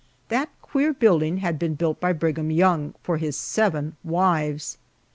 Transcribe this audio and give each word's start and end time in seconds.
That 0.29 0.49
queer 0.63 0.93
building 0.95 1.37
had 1.45 1.59
been 1.59 1.75
built 1.75 1.99
by 2.01 2.11
Brigham 2.11 2.49
Young 2.49 2.95
for 3.03 3.17
his 3.19 3.37
seven 3.37 3.97
wives! 4.03 4.79